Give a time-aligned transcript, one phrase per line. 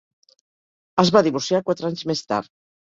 [1.05, 2.55] Es va divorciar quatre anys més tard.